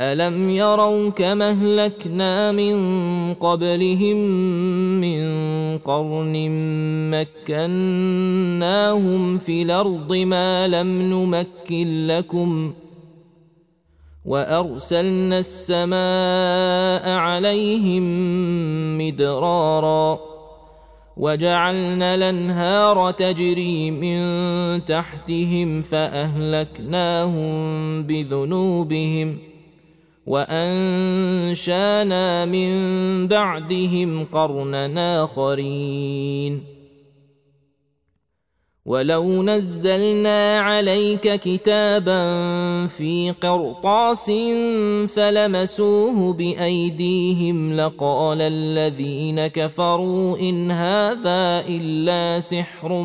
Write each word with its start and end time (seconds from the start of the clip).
الم 0.00 0.50
يروا 0.50 1.10
كما 1.10 1.50
اهلكنا 1.50 2.52
من 2.52 2.74
قبلهم 3.34 4.16
من 5.00 5.24
قرن 5.78 6.50
مكناهم 7.44 9.38
في 9.38 9.62
الأرض 9.62 10.12
ما 10.14 10.68
لم 10.68 11.02
نمكن 11.02 12.06
لكم 12.06 12.72
وارسلنا 14.24 15.38
السماء 15.38 17.08
عليهم 17.08 18.04
مدرارا 18.98 20.18
وجعلنا 21.16 22.14
الانهار 22.14 23.10
تجري 23.10 23.90
من 23.90 24.84
تحتهم 24.84 25.82
فاهلكناهم 25.82 27.42
بذنوبهم 28.02 29.53
وأنشأنا 30.26 31.84
من 32.44 33.28
بعدهم 33.28 34.24
قرنا 34.24 35.24
آخرين. 35.24 36.74
ولو 38.86 39.42
نزلنا 39.42 40.60
عليك 40.60 41.34
كتابا 41.40 42.22
في 42.86 43.34
قرطاس 43.42 44.30
فلمسوه 45.08 46.32
بأيديهم 46.32 47.76
لقال 47.76 48.40
الذين 48.40 49.46
كفروا 49.46 50.38
إن 50.38 50.70
هذا 50.70 51.64
إلا 51.68 52.40
سحر 52.40 53.02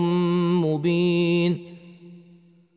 مبين. 0.63 1.69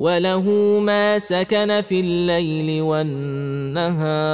وله 0.00 0.50
ما 0.80 1.18
سكن 1.18 1.80
في 1.80 2.00
الليل 2.00 2.82
والنهار 2.82 4.30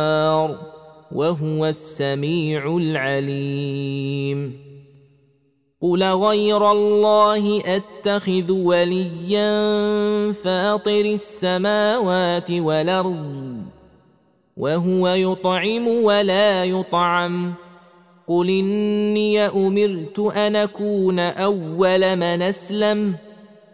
وهو 1.12 1.66
السميع 1.66 2.76
العليم 2.76 4.60
قل 5.80 6.04
غير 6.04 6.70
الله 6.70 7.62
اتخذ 7.66 8.52
وليا 8.52 9.52
فاطر 10.32 11.04
السماوات 11.04 12.50
والارض 12.50 13.62
وهو 14.56 15.08
يطعم 15.08 15.88
ولا 15.88 16.64
يطعم 16.64 17.54
قل 18.26 18.48
اني 18.48 19.40
امرت 19.40 20.18
ان 20.18 20.56
اكون 20.56 21.18
اول 21.20 22.16
من 22.16 22.42
اسلم 22.42 23.25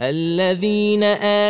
الذين 0.00 1.02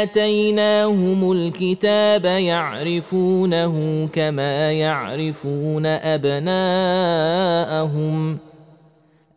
آتيناهم 0.02 1.32
الكتاب 1.32 2.24
يعرفونه 2.24 4.08
كما 4.12 4.72
يعرفون 4.72 5.86
أبناءهم. 5.86 6.54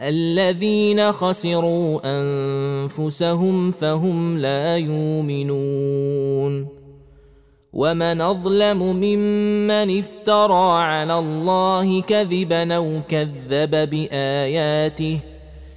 الذين 0.01 1.11
خسروا 1.11 1.99
أنفسهم 2.05 3.71
فهم 3.71 4.37
لا 4.37 4.77
يؤمنون. 4.77 6.67
ومن 7.73 8.21
أظلم 8.21 8.77
ممن 8.77 9.99
افترى 9.99 10.81
على 10.83 11.19
الله 11.19 12.01
كذبا 12.01 12.75
أو 12.75 12.99
كذب 13.09 13.89
بآياته 13.89 15.19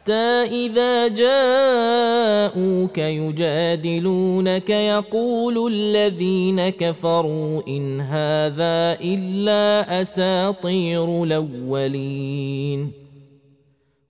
حتى 0.00 0.44
إذا 0.50 1.08
جاءوك 1.08 2.98
يجادلونك 2.98 4.70
يقول 4.70 5.72
الذين 5.72 6.68
كفروا 6.68 7.62
إن 7.68 8.00
هذا 8.00 8.98
إلا 9.00 10.02
أساطير 10.02 11.22
الأولين 11.22 12.92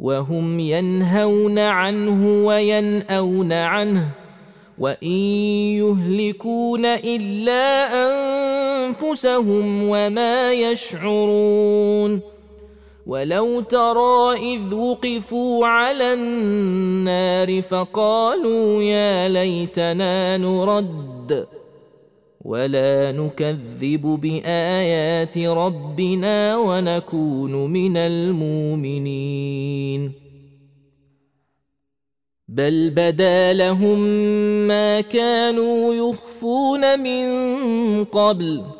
وهم 0.01 0.61
ينهون 0.61 1.59
عنه 1.59 2.47
وينأون 2.47 3.53
عنه 3.53 4.09
وإن 4.79 5.19
يهلكون 5.83 6.87
إلا 6.87 7.89
أنفسهم 8.87 9.83
وما 9.83 10.53
يشعرون 10.53 12.30
ولو 13.11 13.61
ترى 13.61 14.33
اذ 14.37 14.75
وقفوا 14.75 15.67
على 15.67 16.15
النار 16.15 17.63
فقالوا 17.63 18.83
يا 18.83 19.29
ليتنا 19.29 20.37
نرد 20.37 21.47
ولا 22.45 23.13
نكذب 23.13 24.01
بايات 24.03 25.39
ربنا 25.39 26.57
ونكون 26.57 27.71
من 27.71 27.97
المؤمنين 27.97 29.33
بل 32.49 32.91
بدا 32.91 33.53
لهم 33.53 33.99
ما 34.69 35.01
كانوا 35.01 35.95
يخفون 35.95 37.01
من 37.01 37.25
قبل 38.05 38.80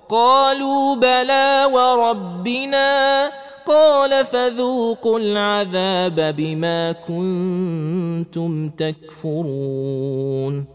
قالوا 0.11 0.95
بلى 0.95 1.69
وربنا 1.73 3.31
قال 3.65 4.25
فذوقوا 4.25 5.19
العذاب 5.19 6.35
بما 6.37 6.91
كنتم 6.91 8.69
تكفرون 8.69 10.65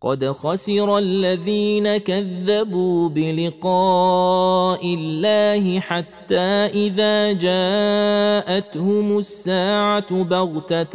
قد 0.00 0.24
خسر 0.24 0.98
الذين 0.98 1.96
كذبوا 1.96 3.08
بلقاء 3.08 4.94
الله 4.94 5.80
حتى 5.80 6.70
إذا 6.74 7.32
جاءتهم 7.32 9.18
الساعة 9.18 10.24
بغتة 10.24 10.94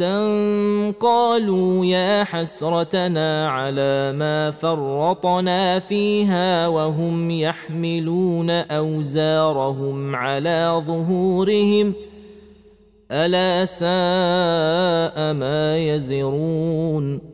قالوا 0.90 1.84
يا 1.84 2.24
حسرتنا 2.24 3.50
على 3.50 4.12
ما 4.12 4.50
فرطنا 4.50 5.78
فيها 5.78 6.68
وهم 6.68 7.30
يحملون 7.30 8.50
أوزارهم 8.50 10.16
على 10.16 10.82
ظهورهم 10.86 11.92
ألا 13.10 13.64
ساء 13.64 15.32
ما 15.32 15.78
يزرون 15.78 17.33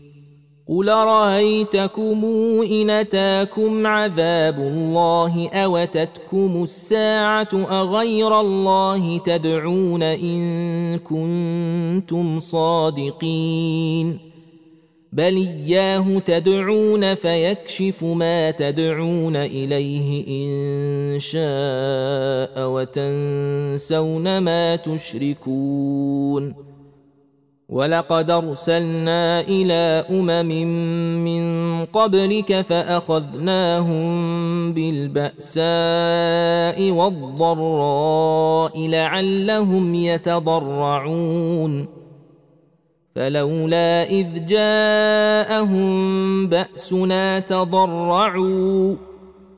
قل 0.71 0.89
رايتكم 0.89 2.25
ان 2.71 2.89
اتاكم 2.89 3.87
عذاب 3.87 4.59
الله 4.59 5.49
اوتتكم 5.49 6.63
الساعة 6.63 7.49
اغير 7.53 8.39
الله 8.39 9.17
تدعون 9.17 10.03
ان 10.03 10.97
كنتم 10.97 12.39
صادقين 12.39 14.19
بل 15.13 15.37
اياه 15.37 16.19
تدعون 16.19 17.15
فيكشف 17.15 18.03
ما 18.03 18.51
تدعون 18.51 19.35
اليه 19.35 20.25
ان 20.27 21.19
شاء 21.19 22.69
وتنسون 22.69 24.37
ما 24.37 24.75
تشركون 24.75 26.70
ولقد 27.71 28.29
أرسلنا 28.29 29.41
إلى 29.41 30.05
أمم 30.09 30.51
من 31.23 31.85
قبلك 31.85 32.61
فأخذناهم 32.61 34.11
بالبأساء 34.73 36.91
والضراء 36.91 38.87
لعلهم 38.87 39.95
يتضرعون. 39.95 41.87
فلولا 43.15 44.03
إذ 44.03 44.45
جاءهم 44.45 46.47
بأسنا 46.47 47.39
تضرعوا. 47.39 49.10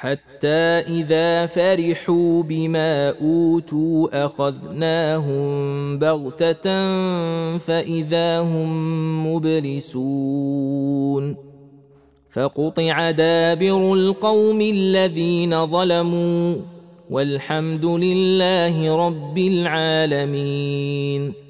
حتى 0.00 0.88
إذا 0.88 1.46
فرحوا 1.46 2.42
بما 2.42 3.14
أوتوا 3.20 4.26
أخذناهم 4.26 5.48
بغتة 5.98 6.66
فإذا 7.58 8.40
هم 8.40 8.70
مبلسون. 9.34 11.36
فقطع 12.30 13.10
دابر 13.10 13.94
القوم 13.94 14.60
الذين 14.60 15.66
ظلموا 15.66 16.56
والحمد 17.10 17.84
لله 17.84 19.06
رب 19.06 19.38
العالمين. 19.38 21.49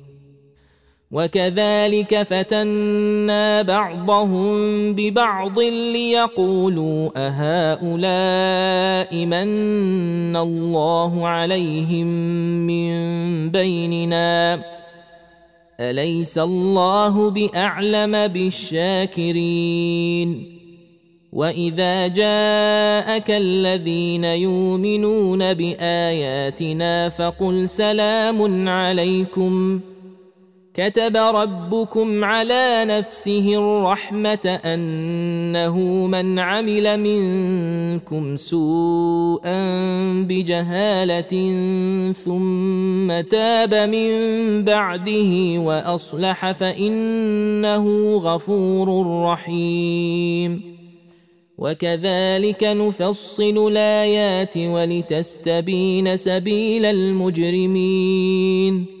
وكذلك 1.11 2.23
فتنا 2.23 3.61
بعضهم 3.61 4.55
ببعض 4.95 5.59
ليقولوا 5.59 7.09
أهؤلاء 7.15 9.25
من 9.25 10.35
الله 10.35 11.27
عليهم 11.27 12.07
من 12.67 12.91
بيننا؟ 13.49 14.63
أليس 15.79 16.37
الله 16.37 17.31
بأعلم 17.31 18.27
بالشاكرين؟ 18.27 19.81
وإذا 21.31 22.07
جاءك 22.07 23.31
الذين 23.31 24.23
يؤمنون 24.23 25.53
بآياتنا 25.53 27.09
فقل 27.09 27.69
سلام 27.69 28.69
عليكم. 28.69 29.79
كتب 30.73 31.17
ربكم 31.17 32.23
على 32.23 32.85
نفسه 32.87 33.55
الرحمة 33.55 34.59
أنه 34.65 35.77
من 36.07 36.39
عمل 36.39 36.99
منكم 36.99 38.37
سوءا 38.37 39.61
بجهالة 40.29 41.51
ثم 42.11 43.21
تاب 43.21 43.73
من 43.73 44.11
بعده 44.63 45.59
وأصلح 45.59 46.51
فإنه 46.51 48.17
غفور 48.17 49.07
رحيم. 49.23 50.61
وكذلك 51.57 52.63
نفصل 52.63 53.67
الآيات 53.67 54.57
ولتستبين 54.57 56.17
سبيل 56.17 56.85
المجرمين. 56.85 59.00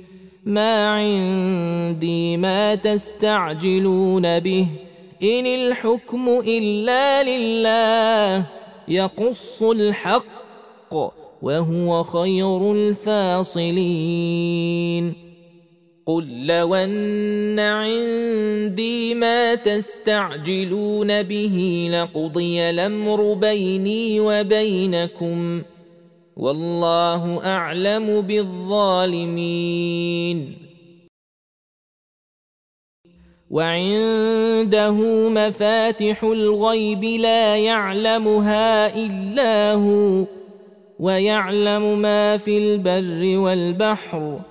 ما 0.45 0.89
عندي 0.89 2.37
ما 2.37 2.75
تستعجلون 2.75 4.39
به. 4.39 4.67
إن 5.23 5.45
الحكم 5.45 6.41
إلا 6.47 7.23
لله 7.23 8.45
يقص 8.87 9.63
الحق 9.63 10.93
وهو 11.41 12.03
خير 12.03 12.71
الفاصلين. 12.71 15.13
قل 16.05 16.47
لو 16.47 16.75
أن 16.75 17.59
عندي 17.59 19.13
ما 19.13 19.55
تستعجلون 19.55 21.23
به 21.23 21.89
لقضي 21.93 22.69
الأمر 22.69 23.33
بيني 23.33 24.19
وبينكم. 24.19 25.61
والله 26.37 27.45
أعلم 27.45 28.21
بالظالمين. 28.21 29.57
وعنده 33.51 34.93
مفاتح 35.29 36.23
الغيب 36.23 37.03
لا 37.03 37.57
يعلمها 37.57 38.95
إلا 38.95 39.73
هو 39.73 40.25
ويعلم 40.99 41.99
ما 41.99 42.37
في 42.37 42.57
البر 42.57 43.37
والبحر. 43.37 44.50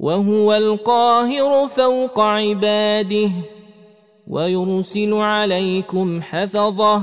وهو 0.00 0.54
القاهر 0.54 1.68
فوق 1.68 2.20
عباده 2.20 3.30
ويرسل 4.28 5.14
عليكم 5.14 6.22
حفظه 6.22 7.02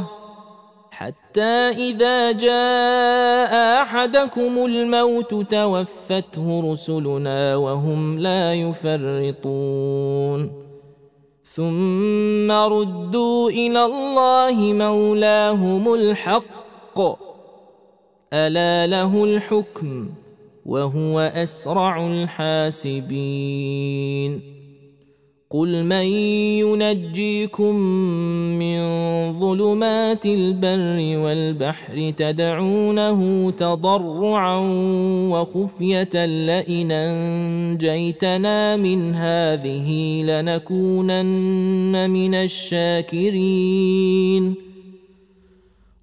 حتى 0.92 1.70
إذا 1.88 2.32
جاء 2.32 3.82
أحدكم 3.82 4.66
الموت 4.66 5.34
توفته 5.34 6.72
رسلنا 6.74 7.56
وهم 7.56 8.20
لا 8.20 8.54
يفرطون. 8.54 10.52
ثم 11.44 12.52
ردوا 12.52 13.50
إلى 13.50 13.86
الله 13.86 14.56
مولاهم 14.74 15.94
الحق 15.94 17.00
ألا 18.34 18.88
له 18.88 19.24
الحكم؟ 19.24 20.10
وهو 20.68 21.20
أسرع 21.20 22.08
الحاسبين. 22.08 23.78
قل 25.50 25.84
من 25.84 26.06
ينجيكم 26.60 27.76
من 28.60 28.80
ظلمات 29.40 30.26
البر 30.26 31.18
والبحر 31.24 32.14
تدعونه 32.18 33.52
تضرعا 33.52 34.60
وخفية 35.32 36.26
لئن 36.26 36.92
أنجيتنا 36.92 38.76
من 38.76 39.16
هذه 39.16 40.22
لنكونن 40.24 42.10
من 42.10 42.36
الشاكرين. 42.36 43.88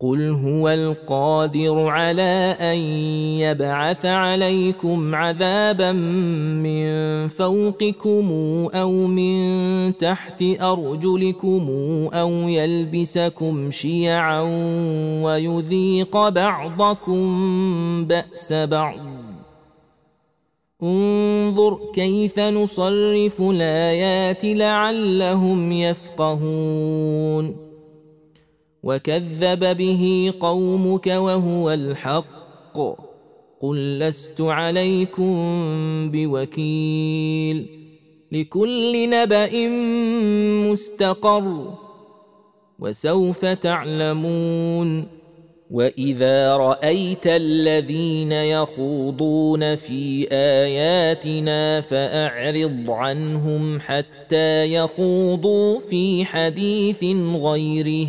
قل 0.00 0.28
هو 0.28 0.68
القادر 0.68 1.88
على 1.88 2.56
ان 2.60 2.78
يبعث 3.40 4.06
عليكم 4.06 5.14
عذابا 5.14 5.92
من 5.92 6.88
فوقكم 7.28 8.30
أو 8.74 8.92
من 8.92 9.96
تحت 9.96 10.42
ارجلكم 10.60 11.68
أو 12.12 12.30
يلبسكم 12.30 13.70
شيعا 13.70 14.40
ويذيق 15.22 16.28
بعضكم 16.28 17.24
باس 18.04 18.52
بعض 18.52 18.98
انظر 20.82 21.78
كيف 21.94 22.38
نصرف 22.38 23.40
الايات 23.40 24.44
لعلهم 24.44 25.72
يفقهون 25.72 27.65
وكذب 28.86 29.76
به 29.76 30.32
قومك 30.40 31.06
وهو 31.06 31.70
الحق. 31.70 32.78
قل 33.60 33.98
لست 33.98 34.40
عليكم 34.40 35.36
بوكيل. 36.10 37.66
لكل 38.32 39.10
نبأ 39.10 39.68
مستقر. 40.70 41.74
وسوف 42.78 43.44
تعلمون. 43.44 45.06
وإذا 45.70 46.56
رأيت 46.56 47.26
الذين 47.26 48.32
يخوضون 48.32 49.76
في 49.76 50.28
آياتنا 50.32 51.80
فأعرض 51.80 52.90
عنهم 52.90 53.80
حتى 53.80 54.72
يخوضوا 54.74 55.80
في 55.80 56.24
حديث 56.24 57.04
غيره. 57.34 58.08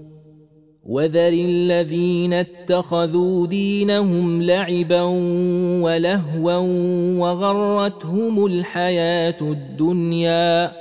وذر 0.91 1.33
الذين 1.33 2.33
اتخذوا 2.33 3.47
دينهم 3.47 4.41
لعبا 4.41 5.01
ولهوا 5.81 6.57
وغرتهم 7.17 8.45
الحياة 8.45 9.37
الدنيا. 9.41 10.71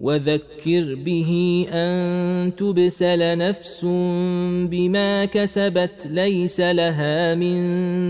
وذكر 0.00 0.94
به 0.94 1.66
أن 1.72 2.56
تبسل 2.56 3.38
نفس 3.38 3.84
بما 4.70 5.24
كسبت 5.24 6.06
ليس 6.10 6.60
لها 6.60 7.34
من 7.34 7.58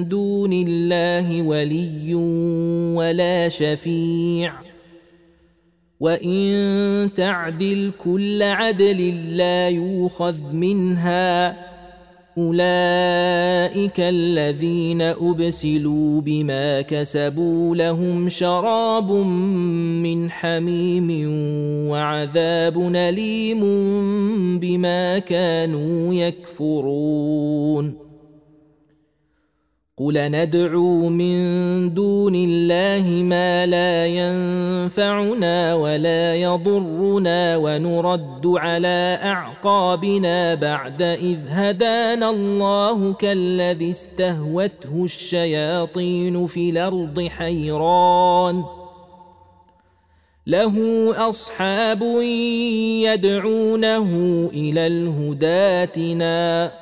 دون 0.09 0.53
الله 0.53 1.43
ولي 1.43 2.15
ولا 2.95 3.49
شفيع. 3.49 4.68
وان 6.01 7.11
تعدل 7.15 7.93
كل 7.99 8.43
عدل 8.43 9.37
لا 9.37 9.69
يوخذ 9.69 10.53
منها 10.53 11.57
اولئك 12.39 14.01
الذين 14.01 15.03
ابسلوا 15.03 16.21
بما 16.21 16.81
كسبوا 16.81 17.77
لهم 17.77 18.29
شراب 18.29 19.13
من 20.03 20.31
حميم 20.31 21.09
وعذاب 21.91 22.79
اليم 22.97 23.61
بما 24.59 25.19
كانوا 25.19 26.15
يكفرون 26.15 28.08
قل 29.99 30.31
ندعو 30.31 31.09
من 31.09 31.95
دون 31.95 32.35
الله 32.35 33.23
ما 33.23 33.67
لا 33.67 34.07
ينفعنا 34.07 35.75
ولا 35.75 36.35
يضرنا 36.35 37.57
ونرد 37.57 38.47
على 38.47 39.19
اعقابنا 39.23 40.55
بعد 40.55 41.03
اذ 41.03 41.39
هدانا 41.49 42.31
الله 42.31 43.13
كالذي 43.13 43.91
استهوته 43.91 45.05
الشياطين 45.05 46.47
في 46.47 46.71
الأرض 46.71 47.29
حيران 47.29 48.65
له 50.47 50.75
اصحاب 51.29 52.03
يدعونه 53.03 54.11
إلى 54.55 54.87
الهداتنا 54.87 56.73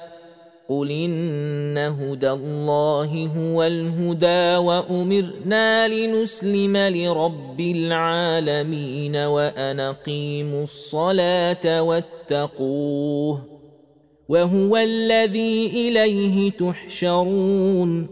قل 0.68 0.90
ان 0.90 1.78
هدى 1.78 2.30
الله 2.30 3.30
هو 3.36 3.62
الهدى 3.62 4.56
وامرنا 4.56 5.88
لنسلم 5.88 6.76
لرب 6.76 7.60
العالمين 7.60 9.16
وان 9.16 9.80
اقيموا 9.80 10.62
الصلاه 10.62 11.82
واتقوه 11.82 13.44
وهو 14.28 14.76
الذي 14.76 15.66
اليه 15.66 16.50
تحشرون 16.50 18.08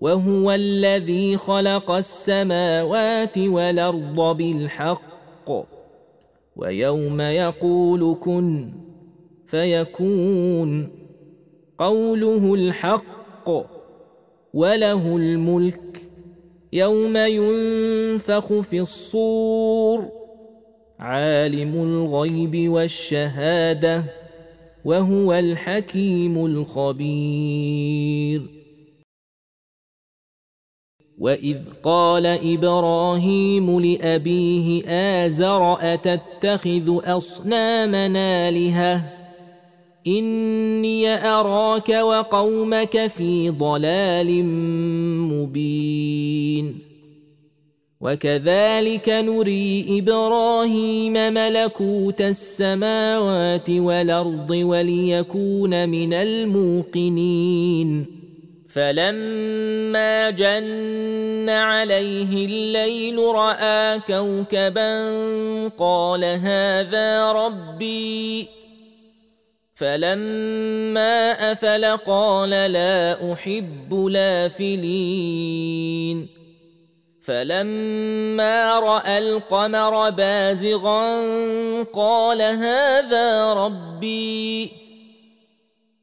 وهو 0.00 0.52
الذي 0.52 1.36
خلق 1.36 1.90
السماوات 1.90 3.38
والارض 3.38 4.36
بالحق 4.36 5.50
ويوم 6.56 7.20
يقول 7.20 8.16
كن 8.20 8.72
فيكون 9.46 10.99
قوله 11.80 12.54
الحق 12.54 13.50
وله 14.54 15.16
الملك 15.16 16.02
يوم 16.72 17.16
ينفخ 17.16 18.60
في 18.60 18.80
الصور 18.80 20.08
عالم 20.98 21.74
الغيب 21.74 22.68
والشهادة 22.68 24.04
وهو 24.84 25.34
الحكيم 25.34 26.46
الخبير. 26.46 28.42
وإذ 31.18 31.58
قال 31.82 32.26
إبراهيم 32.26 33.80
لأبيه 33.80 34.86
آزر 34.88 35.94
أتتخذ 35.94 37.00
اصنامنا 37.16 38.48
آلهة؟ 38.48 39.19
اني 40.06 41.08
اراك 41.08 41.88
وقومك 41.88 43.06
في 43.06 43.50
ضلال 43.50 44.44
مبين. 45.28 46.78
وكذلك 48.00 49.08
نري 49.08 49.98
إبراهيم 49.98 51.12
ملكوت 51.12 52.20
السماوات 52.20 53.70
والارض 53.70 54.50
وليكون 54.50 55.88
من 55.88 56.12
الموقنين. 56.14 58.06
فلما 58.68 60.30
جن 60.30 61.48
عليه 61.48 62.46
الليل 62.46 63.18
راى 63.18 63.98
كوكبا 63.98 65.08
قال 65.68 66.24
هذا 66.24 67.32
ربي 67.32 68.59
فلما 69.80 71.32
افل 71.52 71.96
قال 71.96 72.50
لا 72.50 73.32
احب 73.32 73.94
لافلين 74.10 75.48
فلما 77.22 78.78
راى 78.78 79.18
القمر 79.18 80.10
بازغا 80.10 81.20
قال 81.94 82.42
هذا 82.42 83.52
ربي 83.52 84.70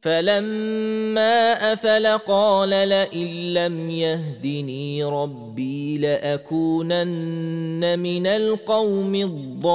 فلما 0.07 1.73
أفل 1.73 2.07
قال 2.07 2.69
لئن 2.69 3.53
لم 3.53 3.89
يهدني 3.89 5.03
ربي 5.03 5.97
لأكونن 5.97 7.03
من 7.99 8.27
القوم 8.27 9.15
الضالين. 9.15 9.67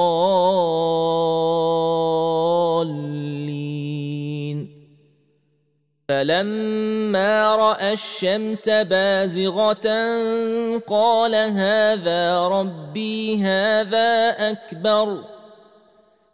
فلما 6.09 7.55
رأى 7.55 7.93
الشمس 7.93 8.69
بازغة 8.69 9.87
قال 10.87 11.35
هذا 11.35 12.47
ربي 12.47 13.37
هذا 13.37 14.29
أكبر. 14.51 15.32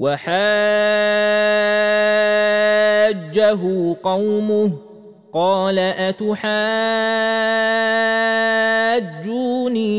وحاجه 0.00 0.40
قومه 4.02 4.72
قال 5.32 5.78
أتحاجوني 5.78 6.46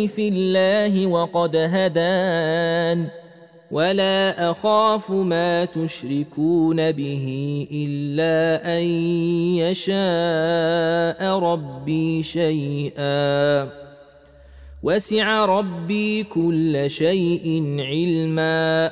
في 0.08 0.28
الله 0.28 1.08
وقد 1.08 1.56
هدان 1.56 3.08
ولا 3.72 4.52
أخاف 4.52 5.12
ما 5.12 5.66
تشركون 5.66 6.92
به 6.92 7.68
إلا 7.72 8.66
أن 8.78 8.84
يشاء 9.62 11.40
ربي 11.40 12.24
شيئا 12.24 13.70
وسع 14.84 15.46
ربي 15.46 16.24
كل 16.24 16.90
شيء 16.90 17.76
علما 17.80 18.92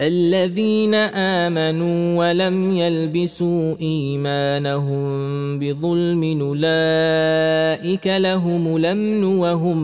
الذين 0.00 0.94
آمنوا 0.94 2.18
ولم 2.18 2.72
يلبسوا 2.72 3.76
إيمانهم 3.80 5.58
بظلم 5.58 6.40
أولئك 6.40 8.06
لهم 8.06 8.76
الأمن 8.76 9.24
وهم 9.24 9.78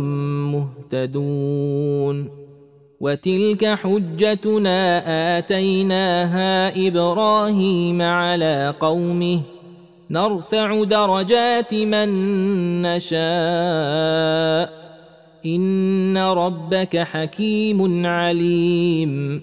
مهتدون 0.53 2.31
وتلك 3.01 3.65
حجتنا 3.65 5.39
آتيناها 5.39 6.89
إبراهيم 6.89 8.03
على 8.03 8.75
قومه 8.81 9.41
نرفع 10.11 10.85
درجات 10.85 11.75
من 11.75 12.09
نشاء 12.83 13.19
إن 15.47 16.19
ربك 16.19 16.97
حكيم 16.97 18.07
عليم 18.07 19.43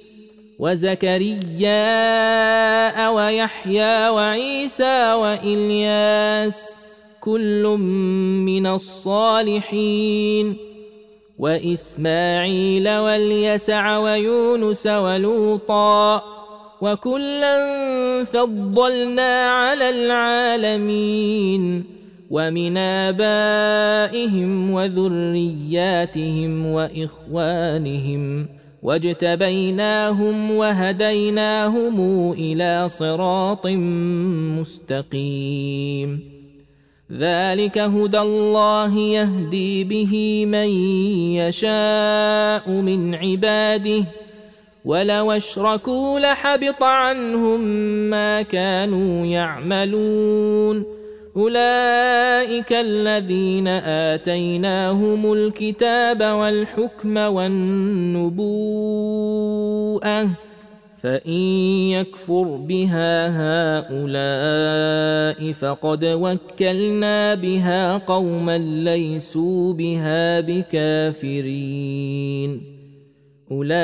وزكريا 0.61 1.79
ويحيى 3.09 4.09
وعيسى 4.09 5.13
وإلياس 5.13 6.71
كل 7.21 7.77
من 8.45 8.67
الصالحين 8.67 10.57
وإسماعيل 11.39 12.89
واليسع 12.89 13.97
ويونس 13.97 14.87
ولوطا 14.87 16.23
وكلا 16.81 17.57
فضلنا 18.23 19.49
على 19.49 19.89
العالمين 19.89 21.83
ومن 22.29 22.77
آبائهم 22.77 24.71
وذرياتهم 24.71 26.65
وإخوانهم 26.65 28.60
واجتبيناهم 28.81 30.51
وهديناهم 30.51 32.31
إلى 32.31 32.89
صراط 32.89 33.67
مستقيم. 34.59 36.31
ذلك 37.11 37.77
هدى 37.77 38.19
الله 38.19 38.97
يهدي 38.97 39.83
به 39.83 40.45
من 40.45 40.67
يشاء 41.35 42.71
من 42.71 43.15
عباده. 43.15 44.03
ولو 44.85 45.31
اشركوا 45.31 46.19
لحبط 46.19 46.83
عنهم 46.83 47.59
ما 48.09 48.41
كانوا 48.41 49.25
يعملون. 49.25 51.00
أولئك 51.37 52.73
الذين 52.73 53.67
آتيناهم 53.67 55.33
الكتاب 55.33 56.23
والحكم 56.23 57.17
والنبوءة 57.17 58.41
فإن 61.03 61.41
يكفر 61.89 62.43
بها 62.43 63.27
هؤلاء 63.81 64.19
فقد 65.53 66.05
وكلنا 66.05 67.35
بها 67.35 67.97
قوما 67.97 68.57
ليسوا 68.57 69.73
بها 69.73 70.39
بكافرين. 70.39 71.91
أولئك 73.51 73.79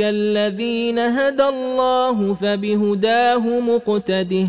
الذين 0.00 0.98
هدى 0.98 1.44
الله 1.44 2.34
فبهداه 2.34 3.60
مقتده 3.60 4.48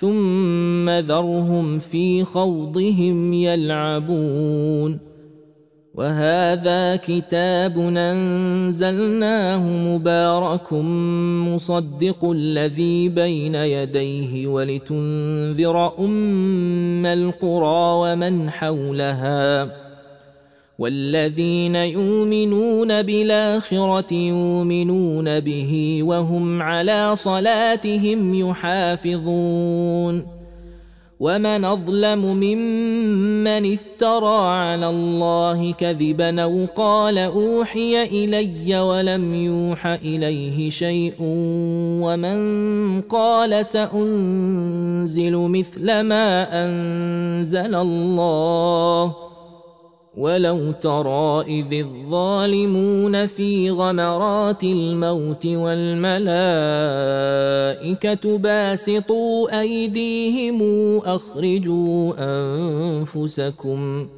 ثم 0.00 0.90
ذرهم 0.90 1.78
في 1.78 2.24
خوضهم 2.24 3.32
يلعبون 3.32 4.98
وهذا 5.94 6.96
كتاب 6.96 7.78
انزلناه 7.78 9.68
مبارك 9.68 10.72
مصدق 11.52 12.24
الذي 12.24 13.08
بين 13.08 13.54
يديه 13.54 14.46
ولتنذر 14.46 15.98
ام 15.98 17.06
القرى 17.06 18.12
ومن 18.12 18.50
حولها 18.50 19.87
والذين 20.78 21.76
يؤمنون 21.76 23.02
بالآخرة 23.02 24.14
يؤمنون 24.14 25.40
به 25.40 26.00
وهم 26.02 26.62
على 26.62 27.16
صلاتهم 27.16 28.34
يحافظون. 28.34 30.38
ومن 31.20 31.64
أظلم 31.64 32.18
ممن 32.18 33.72
افترى 33.72 34.48
على 34.48 34.88
الله 34.88 35.72
كذبا 35.72 36.42
أو 36.42 36.66
قال 36.76 37.18
أوحي 37.18 38.02
إلي 38.02 38.80
ولم 38.80 39.34
يوح 39.34 39.86
إليه 39.86 40.70
شيء 40.70 41.14
ومن 42.02 43.00
قال 43.00 43.66
سأنزل 43.66 45.36
مثل 45.36 46.00
ما 46.00 46.48
أنزل 46.64 47.74
الله 47.74 49.27
ولو 50.18 50.72
ترى 50.72 51.42
اذ 51.46 51.72
الظالمون 51.72 53.26
في 53.26 53.70
غمرات 53.70 54.64
الموت 54.64 55.46
والملائكه 55.46 56.18
باسطوا 58.38 59.60
ايديهم 59.60 60.62
اخرجوا 61.04 62.12
انفسكم 62.18 64.08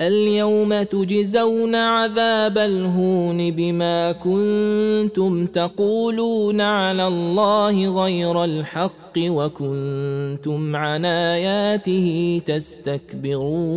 اليوم 0.00 0.82
تجزون 0.82 1.74
عذاب 1.74 2.58
الهون 2.58 3.50
بما 3.50 4.12
كنتم 4.12 5.46
تقولون 5.46 6.60
على 6.60 7.06
الله 7.06 8.04
غير 8.04 8.44
الحق 8.44 9.18
وكنتم 9.18 10.76
عن 10.76 11.04
اياته 11.04 12.40
تستكبرون 12.46 13.76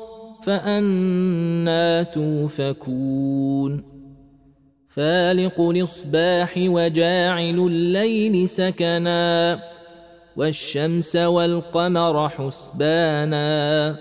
فأنا 0.43 2.03
توفكون. 2.03 3.83
فالق 4.89 5.61
الإصباح 5.61 6.53
وجاعل 6.57 7.59
الليل 7.59 8.49
سكنا 8.49 9.59
والشمس 10.37 11.15
والقمر 11.15 12.29
حسبانا. 12.29 13.95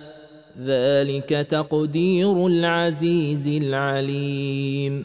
ذلك 0.62 1.29
تقدير 1.29 2.46
العزيز 2.46 3.48
العليم. 3.48 5.05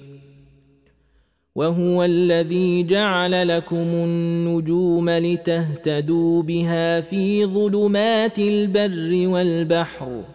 وهو 1.55 2.03
الذي 2.03 2.83
جعل 2.83 3.47
لكم 3.47 3.75
النجوم 3.75 5.09
لتهتدوا 5.09 6.43
بها 6.43 7.01
في 7.01 7.45
ظلمات 7.45 8.39
البر 8.39 9.29
والبحر. 9.29 10.34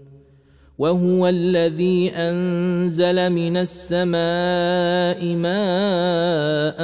وهو 0.81 1.27
الذي 1.27 2.11
أنزل 2.15 3.29
من 3.29 3.57
السماء 3.57 5.25
ماء 5.25 6.79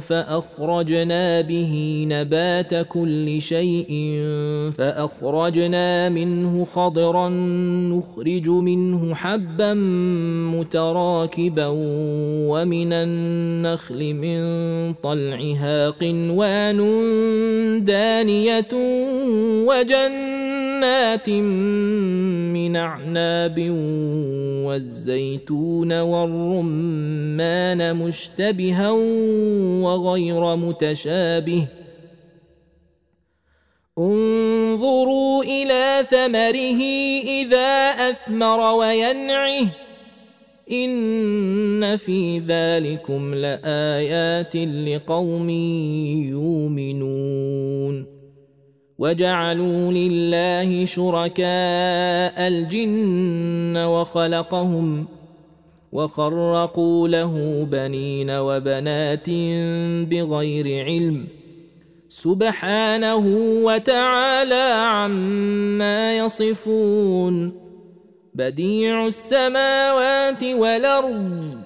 فأخرجنا 0.00 1.40
به 1.40 2.04
نبات 2.08 2.74
كل 2.88 3.42
شيء 3.42 4.22
فأخرجنا 4.78 6.08
منه 6.08 6.64
خضرا 6.64 7.28
نخرج 7.92 8.48
منه 8.48 9.14
حبا 9.14 9.74
متراكبا 10.54 11.66
ومن 12.48 12.92
النخل 12.92 14.14
من 14.14 14.40
طلعها 14.94 15.90
قنوان 15.90 16.78
دانية 17.84 18.72
وجنات 19.68 21.30
من 22.56 22.76
أعناب 22.76 23.25
وعناب 23.26 23.58
والزيتون 24.66 26.00
والرمان 26.00 27.96
مشتبها 27.96 28.90
وغير 29.82 30.56
متشابه 30.56 31.66
انظروا 33.98 35.44
إلى 35.44 36.06
ثمره 36.10 36.82
اذا 37.40 37.90
اثمر 38.10 38.74
وينعه 38.74 39.66
ان 40.72 41.96
في 41.96 42.38
ذلكم 42.38 43.34
لايات 43.34 44.56
لقوم 44.56 45.50
يؤمنون 46.30 48.15
وجعلوا 48.98 49.92
لله 49.92 50.84
شركاء 50.84 52.48
الجن 52.48 53.76
وخلقهم 53.76 55.06
وخرقوا 55.92 57.08
له 57.08 57.64
بنين 57.70 58.30
وبنات 58.30 59.30
بغير 60.10 60.84
علم 60.84 61.26
سبحانه 62.08 63.26
وتعالى 63.64 64.72
عما 64.86 66.16
يصفون 66.16 67.52
بديع 68.34 69.06
السماوات 69.06 70.44
والأرض 70.44 71.65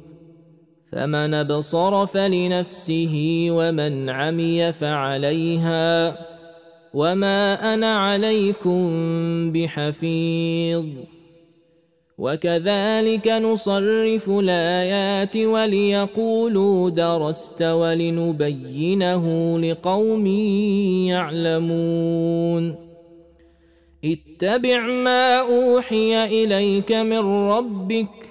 فمن 0.91 1.33
أبصر 1.33 2.05
فلنفسه 2.05 3.47
ومن 3.51 4.09
عمي 4.09 4.73
فعليها 4.73 6.17
وما 6.93 7.73
أنا 7.73 7.97
عليكم 7.97 8.91
بحفيظ. 9.51 10.85
وكذلك 12.17 13.27
نصرف 13.27 14.29
الآيات 14.29 15.37
وليقولوا 15.37 16.89
درست 16.89 17.61
ولنبينه 17.61 19.25
لقوم 19.59 20.27
يعلمون. 21.07 22.75
اتبع 24.05 24.79
ما 24.79 25.39
أوحي 25.39 26.25
إليك 26.43 26.91
من 26.91 27.49
ربك 27.49 28.30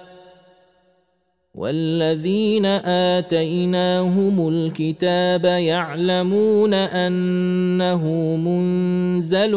والذين 1.55 2.65
آتيناهم 3.15 4.47
الكتاب 4.47 5.45
يعلمون 5.45 6.73
أنه 6.73 8.05
منزل 8.35 9.55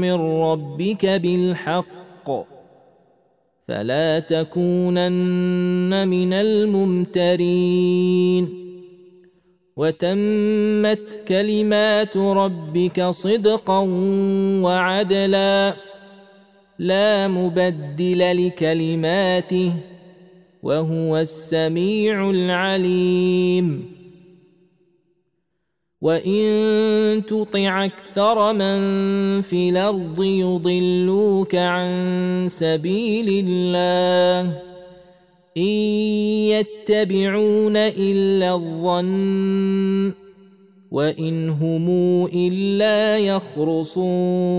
من 0.00 0.14
ربك 0.42 1.06
بالحق 1.06 2.30
فلا 3.68 4.18
تكونن 4.18 6.08
من 6.08 6.32
الممترين 6.32 7.88
وتمت 9.76 11.00
كلمات 11.28 12.16
ربك 12.16 13.02
صدقا 13.02 13.78
وعدلا 14.62 15.74
لا 16.78 17.28
مبدل 17.28 18.46
لكلماته 18.46 19.72
وهو 20.62 21.16
السميع 21.16 22.30
العليم. 22.30 23.98
وإن 26.00 27.22
تطع 27.26 27.84
أكثر 27.84 28.52
من 28.52 28.80
في 29.40 29.68
الأرض 29.68 30.22
يضلوك 30.22 31.54
عن 31.54 32.46
سبيل 32.50 33.46
الله. 33.46 34.62
إن 35.56 35.62
يتبعون 36.52 37.76
إلا 37.76 38.54
الظن 38.54 40.14
وإن 40.90 41.48
هم 41.50 41.86
إلا 42.26 43.18
يخرصون. 43.18 44.58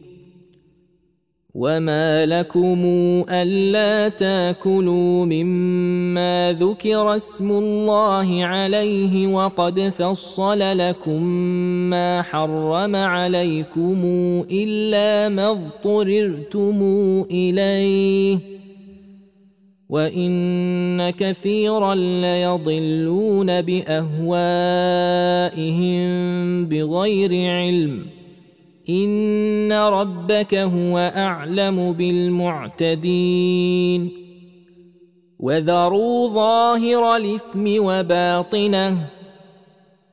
وما 1.53 2.25
لكم 2.25 2.85
الا 3.29 4.09
تاكلوا 4.09 5.25
مما 5.25 6.55
ذكر 6.59 7.15
اسم 7.15 7.51
الله 7.51 8.45
عليه 8.45 9.27
وقد 9.27 9.79
فصل 9.79 10.59
لكم 10.77 11.23
ما 11.89 12.21
حرم 12.21 12.95
عليكم 12.95 14.01
الا 14.51 15.29
ما 15.29 15.51
اضطررتم 15.51 16.79
اليه 17.31 18.39
وان 19.89 21.09
كثيرا 21.09 21.95
ليضلون 21.95 23.61
باهوائهم 23.61 24.11
بغير 26.65 27.51
علم 27.51 28.20
ان 28.91 29.73
ربك 29.73 30.55
هو 30.55 30.97
اعلم 30.97 31.93
بالمعتدين 31.93 33.51
وذروا 35.39 36.29
ظاهر 36.29 37.15
الاثم 37.15 37.85
وباطنه 37.85 38.97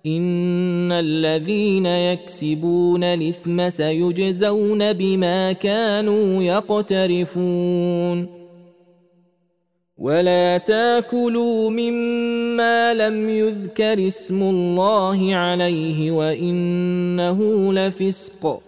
ان 0.07 0.93
الذين 0.93 1.87
يكسبون 1.87 3.05
الاثم 3.05 3.69
سيجزون 3.69 4.93
بما 4.93 5.53
كانوا 5.53 6.43
يقترفون 6.43 8.29
ولا 9.99 10.59
تاكلوا 10.59 11.71
مما 11.71 12.95
لم 12.95 13.29
يذكر 13.29 14.07
اسم 14.07 14.43
الله 14.43 15.35
عليه 15.35 16.11
وانه 16.11 17.73
لفسق 17.73 18.68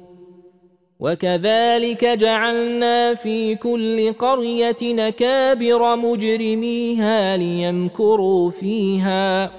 وكذلك 1.01 2.05
جعلنا 2.05 3.15
في 3.15 3.55
كل 3.55 4.13
قرية 4.13 4.77
نكابر 4.83 5.95
مجرميها 5.95 7.37
ليمكروا 7.37 8.51
فيها 8.51 9.51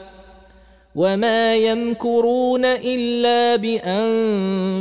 وما 0.95 1.57
يمكرون 1.57 2.65
إلا 2.65 3.57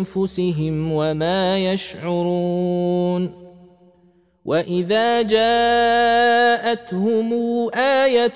بأنفسهم 0.05 0.91
وما 0.91 1.57
يشعرون 1.74 3.41
واذا 4.46 5.22
جاءتهم 5.22 7.34
إيه 7.76 8.32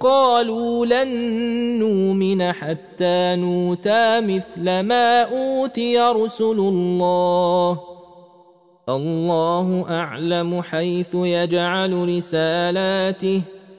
قالوا 0.00 0.86
لن 0.86 1.08
نؤمن 1.78 2.52
حتى 2.52 3.36
نوتى 3.36 4.20
مثل 4.20 4.80
ما 4.80 5.22
اوتي 5.22 5.98
رسل 5.98 6.58
الله 6.58 7.80
الله 8.88 9.86
اعلم 9.90 10.62
حيث 10.62 11.14
يجعل 11.14 12.16
رسالاته 12.16 13.42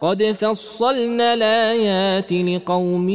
قد 0.00 0.22
فصلنا 0.22 1.34
الآيات 1.34 2.32
لقوم 2.32 3.08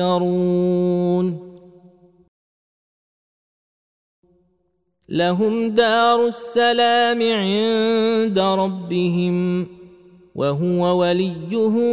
يذكرون. 0.00 1.52
لهم 5.08 5.70
دار 5.70 6.26
السلام 6.26 7.22
عند 7.22 8.38
ربهم 8.38 9.66
وهو 10.34 11.00
وليهم 11.00 11.90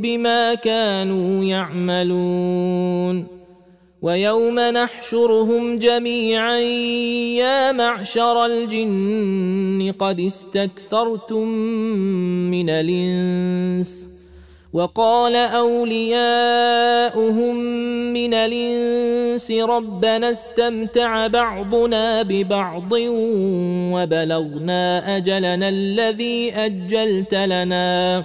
بما 0.00 0.54
كانوا 0.54 1.44
يعملون. 1.44 3.37
ويوم 4.02 4.60
نحشرهم 4.60 5.78
جميعا 5.78 6.58
يا 7.38 7.72
معشر 7.72 8.46
الجن 8.46 9.92
قد 9.98 10.20
استكثرتم 10.20 11.48
من 12.50 12.70
الإنس. 12.70 14.08
وقال 14.72 15.36
أولياؤهم 15.36 15.96
من 18.12 18.34
الإنس 18.34 19.50
ربنا 19.50 20.30
استمتع 20.30 21.26
بعضنا 21.26 22.22
ببعض 22.22 22.92
وبلغنا 23.92 25.16
أجلنا 25.16 25.68
الذي 25.68 26.52
أجلت 26.54 27.34
لنا. 27.34 28.24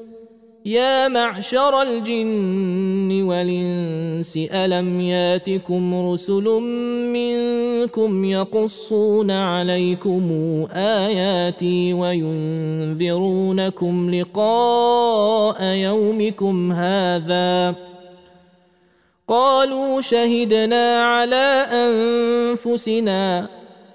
يا 0.65 1.07
معشر 1.07 1.81
الجن 1.81 3.21
والإنس 3.23 4.37
ألم 4.37 5.01
ياتكم 5.01 6.11
رسل 6.11 6.43
منكم 7.13 8.25
يقصون 8.25 9.31
عليكم 9.31 10.31
آياتي 10.73 11.93
وينذرونكم 11.93 13.35
لقاء 14.15 15.63
يومكم 15.63 16.71
هذا؟ 16.71 17.75
قالوا 19.27 20.01
شهدنا 20.01 21.03
على 21.05 21.67
أنفسنا 21.71 23.60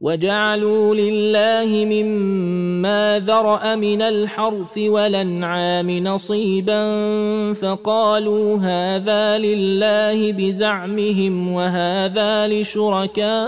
وجعلوا 0.00 0.94
لله 0.94 1.84
مما 1.84 3.22
ذرأ 3.26 3.74
من 3.74 4.02
الحرث 4.02 4.78
والأنعام 4.78 5.90
نصيبا 5.90 6.82
فقالوا 7.52 8.56
هذا 8.56 9.38
لله 9.38 10.32
بزعمهم 10.32 11.52
وهذا 11.52 12.46
لشركائنا. 12.48 13.44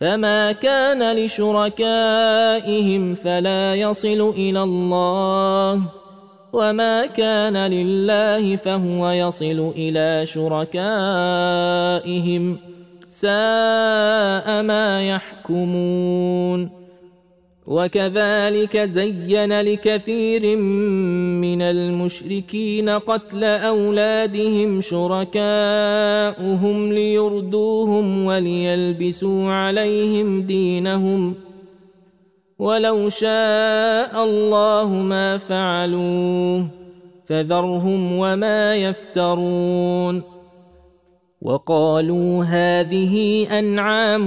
فما 0.00 0.52
كان 0.52 1.16
لشركائهم 1.16 3.14
فلا 3.14 3.74
يصل 3.74 4.32
إلى 4.36 4.62
الله 4.62 5.82
وما 6.52 7.06
كان 7.06 7.56
لله 7.56 8.56
فهو 8.56 9.10
يصل 9.10 9.72
إلى 9.76 10.26
شركائهم. 10.26 10.74
ساء 13.20 14.62
ما 14.62 15.08
يحكمون. 15.08 16.84
وكذلك 17.66 18.76
زين 18.76 19.60
لكثير 19.60 20.56
من 21.46 21.62
المشركين 21.62 22.88
قتل 22.88 23.44
أولادهم 23.44 24.80
شركاؤهم 24.80 25.32
ليردوهم 26.92 28.24
وليلبسوا 28.24 29.52
عليهم 29.52 30.42
دينهم. 30.42 31.34
ولو 32.58 33.08
شاء 33.08 34.24
الله 34.24 34.88
ما 34.88 35.38
فعلوه 35.38 36.66
فذرهم 37.26 38.18
وما 38.18 38.76
يفترون. 38.76 40.33
وقالوا 41.44 42.44
هذه 42.44 43.46
أنعام 43.58 44.24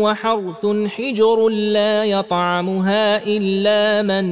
وحرث 0.00 0.66
حجر 0.86 1.48
لا 1.48 2.04
يطعمها 2.04 3.26
إلا 3.26 4.02
من 4.02 4.24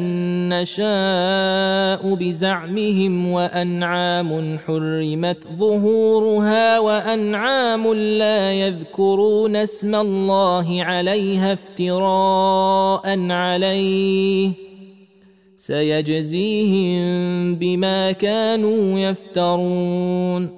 نشاء 0.49 2.15
بزعمهم 2.15 3.33
وأنعام 3.33 4.59
حرمت 4.67 5.45
ظهورها 5.59 6.79
وأنعام 6.79 7.95
لا 7.95 8.53
يذكرون 8.53 9.57
اسم 9.57 9.95
الله 9.95 10.83
عليها 10.83 11.53
افتراء 11.53 13.31
عليه 13.31 14.51
سيجزيهم 15.57 17.05
بما 17.55 18.13
كانوا 18.13 18.99
يفترون 18.99 20.58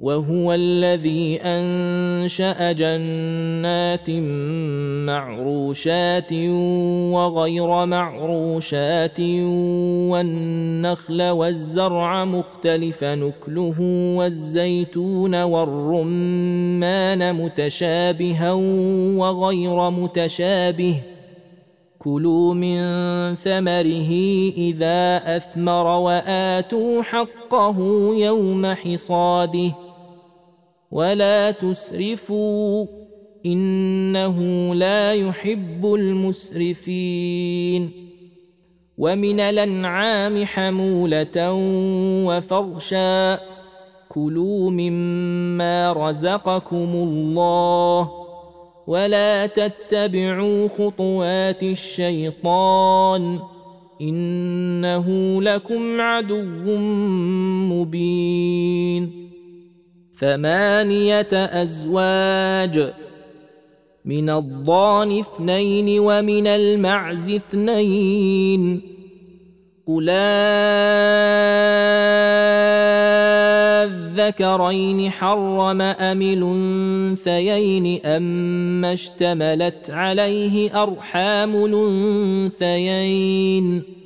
وهو 0.00 0.52
الذي 0.52 1.40
أنشأ 1.42 2.72
جنات 2.72 4.10
معروشات 5.10 6.32
وغير 7.12 7.86
معروشات 7.86 9.20
والنخل 10.10 11.22
والزرع 11.22 12.24
مختلف 12.24 13.04
نكله 13.04 13.80
والزيتون 14.18 15.42
والرمان 15.42 17.34
متشابها 17.34 18.52
وغير 19.18 19.90
متشابه 19.90 21.00
كلوا 21.98 22.54
من 22.54 22.78
ثمره 23.34 24.10
إذا 24.56 25.36
أثمر 25.36 25.86
وآتوا 25.86 27.02
حقه 27.02 27.76
يوم 28.14 28.66
حصاده 28.66 29.87
ولا 30.90 31.50
تسرفوا 31.50 32.86
إنه 33.46 34.74
لا 34.74 35.14
يحب 35.14 35.94
المسرفين. 35.94 37.90
ومن 38.98 39.40
الأنعام 39.40 40.44
حمولة 40.44 41.52
وفرشا 42.26 43.40
كلوا 44.08 44.70
مما 44.70 45.92
رزقكم 45.92 46.90
الله 46.94 48.10
ولا 48.86 49.46
تتبعوا 49.46 50.68
خطوات 50.68 51.62
الشيطان 51.62 53.38
إنه 54.00 55.42
لكم 55.42 56.00
عدو 56.00 56.76
مبين. 57.74 59.27
ثمانية 60.20 61.28
أزواج 61.32 62.92
من 64.04 64.30
الضان 64.30 65.18
اثنين 65.18 66.00
ومن 66.00 66.46
المعز 66.46 67.30
اثنين. 67.30 68.80
قل 69.86 70.10
الذكرين 73.88 75.10
حرم 75.10 75.80
أم 75.82 76.22
الأنثيين 76.22 78.06
أما 78.06 78.92
اشتملت 78.92 79.90
عليه 79.90 80.82
أرحام 80.82 81.64
الأنثيين. 82.62 83.97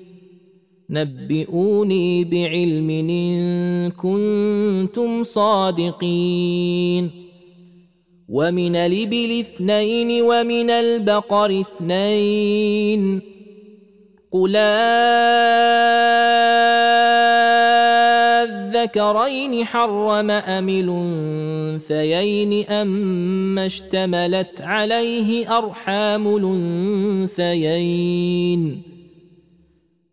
نبئوني 0.92 2.24
بعلم 2.24 2.90
إن 2.90 3.90
كنتم 3.90 5.22
صادقين. 5.22 7.10
ومن 8.28 8.76
الإبل 8.76 9.40
اثنين 9.40 10.22
ومن 10.22 10.70
البقر 10.70 11.60
اثنين. 11.60 13.20
قل 14.32 14.56
الذكرين 18.56 19.64
حرم 19.64 20.30
أم 20.30 20.68
الأنثيين 20.68 22.66
أما 22.70 23.66
اشتملت 23.66 24.60
عليه 24.60 25.58
أرحام 25.58 26.36
الأنثيين. 27.36 28.91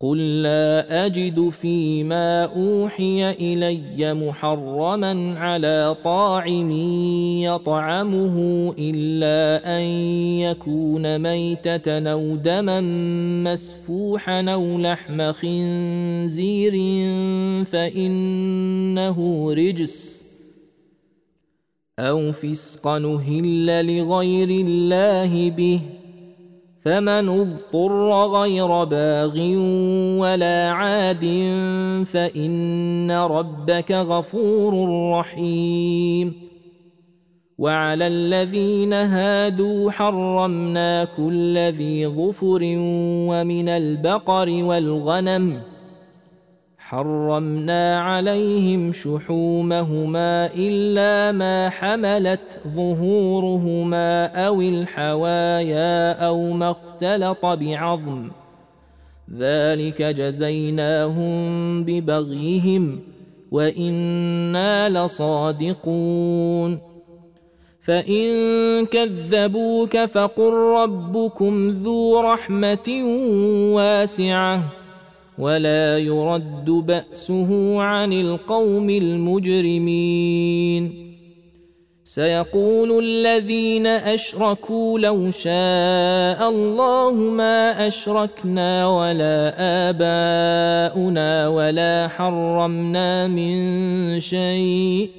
قل 0.00 0.42
لا 0.42 1.06
اجد 1.06 1.48
فيما 1.48 2.44
اوحي 2.44 3.30
الي 3.30 4.14
محرما 4.14 5.38
على 5.38 5.96
طاعم 6.04 6.70
يطعمه 7.42 8.36
الا 8.78 9.66
ان 9.78 9.82
يكون 10.38 11.18
ميته 11.18 12.12
أو 12.12 12.36
دما 12.36 12.80
مسفوحا 13.50 14.50
أو 14.50 14.78
لحم 14.78 15.32
خنزير 15.32 16.72
فانه 17.64 19.52
رجس 19.52 20.24
أو 21.98 22.32
فسقا 22.32 22.98
نهل 22.98 23.86
لغير 23.86 24.48
الله 24.66 25.50
به 25.50 25.80
فمن 26.84 27.28
اضطر 27.28 28.26
غير 28.26 28.84
باغ 28.84 29.38
ولا 30.20 30.70
عاد 30.70 31.24
فإن 32.06 33.10
ربك 33.10 33.92
غفور 33.92 34.88
رحيم. 35.12 36.34
وعلى 37.58 38.06
الذين 38.06 38.92
هادوا 38.92 39.90
حرمنا 39.90 41.04
كل 41.04 41.58
ذي 41.58 42.06
ظفر 42.06 42.60
ومن 43.28 43.68
البقر 43.68 44.48
والغنم 44.64 45.60
ۖ 45.74 45.77
حرمنا 46.88 48.00
عليهم 48.00 48.92
شحومهما 48.92 50.50
إلا 50.56 51.32
ما 51.32 51.70
حملت 51.70 52.60
ظهورهما 52.68 54.26
أو 54.26 54.60
الحوايا 54.60 56.12
أو 56.12 56.52
ما 56.52 56.70
اختلط 56.70 57.46
بعظم. 57.46 58.30
ذلك 59.38 60.02
جزيناهم 60.02 61.38
ببغيهم 61.84 63.00
وإنا 63.50 64.88
لصادقون. 64.88 66.80
فإن 67.80 68.26
كذبوك 68.86 69.96
فقل 69.96 70.52
ربكم 70.52 71.68
ذو 71.68 72.20
رحمة 72.20 73.02
واسعة. 73.74 74.77
ولا 75.38 75.98
يرد 75.98 76.70
بأسه 76.70 77.80
عن 77.82 78.12
القوم 78.12 78.90
المجرمين. 78.90 80.28
سيقول 82.04 83.04
الذين 83.04 83.86
أشركوا 83.86 84.98
لو 84.98 85.30
شاء 85.30 86.50
الله 86.50 87.12
ما 87.12 87.86
أشركنا 87.86 88.86
ولا 88.88 89.54
آباؤنا 89.90 91.48
ولا 91.48 92.08
حرمنا 92.08 93.26
من 93.28 94.20
شيء. 94.20 95.10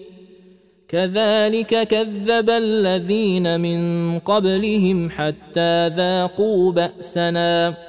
كذلك 0.88 1.88
كذب 1.88 2.50
الذين 2.50 3.60
من 3.60 4.20
قبلهم 4.20 5.10
حتى 5.10 5.88
ذاقوا 5.88 6.72
بأسنا. 6.72 7.89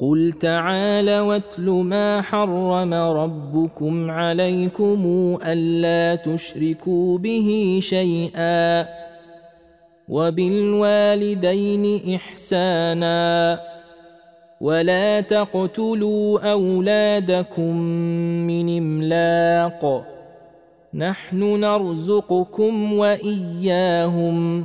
قل 0.00 0.32
تعالى 0.40 1.20
واتل 1.20 1.70
ما 1.70 2.22
حرم 2.22 2.94
ربكم 2.94 4.10
عليكم 4.10 5.02
الا 5.46 6.14
تشركوا 6.14 7.18
به 7.18 7.78
شيئا 7.82 8.86
وبالوالدين 10.08 12.00
احسانا 12.14 13.60
ولا 14.60 15.20
تقتلوا 15.20 16.52
اولادكم 16.52 17.76
من 18.46 18.78
املاق 18.78 20.06
نحن 20.94 21.60
نرزقكم 21.60 22.92
واياهم 22.92 24.64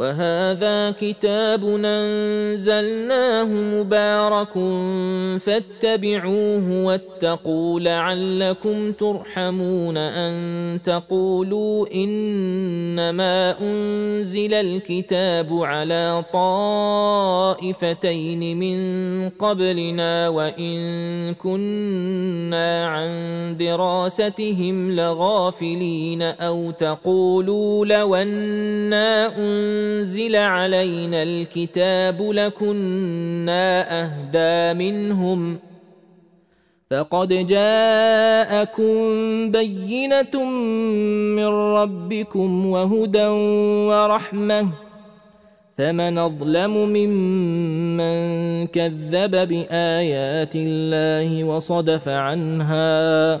وهذا 0.00 0.90
كتاب 0.90 1.64
أنزلناه 1.84 3.44
مبارك 3.44 4.52
فاتبعوه 5.40 6.84
واتقوا 6.84 7.80
لعلكم 7.80 8.92
ترحمون 8.92 9.96
أن 9.96 10.82
تقولوا 10.84 11.86
إنما 11.94 13.60
أنزل 13.60 14.54
الكتاب 14.54 15.62
على 15.62 16.24
طائفتين 17.52 18.58
من 18.58 18.80
قبلنا 19.28 20.28
وإن 20.28 21.34
كنا 21.34 22.86
عن 22.86 23.10
دراستهم 23.56 24.90
لغافلين 24.96 26.22
أو 26.22 26.70
تقولوا 26.70 27.86
لو 27.86 28.14
أنا 28.14 29.26
أنزل 29.90 30.36
علينا 30.36 31.22
الكتاب 31.22 32.22
لكنا 32.22 33.64
أهدى 34.02 34.78
منهم 34.78 35.58
فقد 36.90 37.28
جاءكم 37.46 38.94
بينة 39.50 40.44
من 41.36 41.46
ربكم 41.78 42.66
وهدى 42.66 43.26
ورحمة 43.90 44.68
فمن 45.78 46.18
أظلم 46.18 46.74
ممن 46.88 48.16
كذب 48.66 49.30
بآيات 49.48 50.52
الله 50.56 51.44
وصدف 51.44 52.08
عنها 52.08 53.40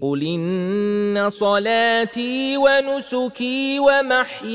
قل 0.00 0.22
ان 0.22 1.30
صلاتي 1.30 2.56
ونسكي 2.56 3.78
ومحياي 3.78 4.54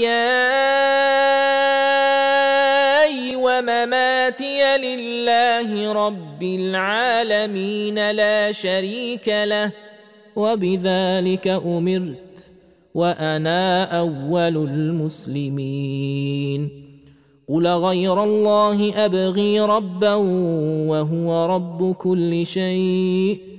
ومماتي 3.35 4.77
لله 4.77 5.93
رب 5.93 6.43
العالمين 6.43 8.11
لا 8.11 8.51
شريك 8.51 9.27
له 9.27 9.71
وبذلك 10.35 11.47
امرت 11.47 12.17
وأنا 12.93 13.83
اول 13.99 14.57
المسلمين 14.67 16.09
قل 17.49 17.67
غير 17.67 18.23
الله 18.23 19.05
ابغي 19.05 19.59
ربا 19.59 20.13
وهو 20.89 21.45
رب 21.55 21.93
كل 21.95 22.45
شيء 22.45 23.58